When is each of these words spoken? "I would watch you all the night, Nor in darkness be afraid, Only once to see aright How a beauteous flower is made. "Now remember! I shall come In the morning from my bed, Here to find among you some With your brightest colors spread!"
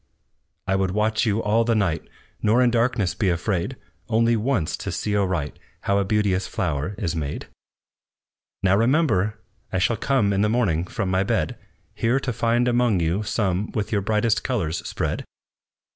"I 0.65 0.75
would 0.75 0.89
watch 0.89 1.27
you 1.27 1.43
all 1.43 1.63
the 1.63 1.75
night, 1.75 2.01
Nor 2.41 2.63
in 2.63 2.71
darkness 2.71 3.13
be 3.13 3.29
afraid, 3.29 3.77
Only 4.09 4.35
once 4.35 4.75
to 4.77 4.91
see 4.91 5.15
aright 5.15 5.59
How 5.81 5.99
a 5.99 6.03
beauteous 6.03 6.47
flower 6.47 6.95
is 6.97 7.15
made. 7.15 7.45
"Now 8.63 8.75
remember! 8.75 9.39
I 9.71 9.77
shall 9.77 9.97
come 9.97 10.33
In 10.33 10.41
the 10.41 10.49
morning 10.49 10.85
from 10.85 11.11
my 11.11 11.21
bed, 11.21 11.55
Here 11.93 12.19
to 12.19 12.33
find 12.33 12.67
among 12.67 12.99
you 12.99 13.21
some 13.21 13.69
With 13.73 13.91
your 13.91 14.01
brightest 14.01 14.43
colors 14.43 14.79
spread!" 14.87 15.23